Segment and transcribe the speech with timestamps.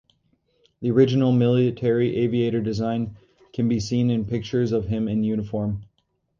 [0.79, 3.17] The original Military Aviator design
[3.53, 5.83] can be seen in pictures of him in uniform.